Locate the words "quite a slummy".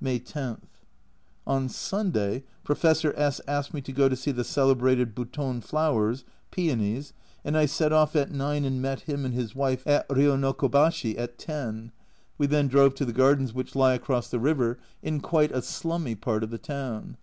15.18-16.14